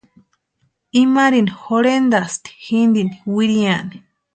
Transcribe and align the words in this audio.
Imarini 1.01 1.53
jorhentʼasti 1.67 2.49
jintini 2.65 3.15
wiriani. 3.35 3.97